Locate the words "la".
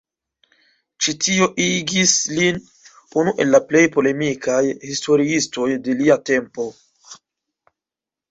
3.55-3.61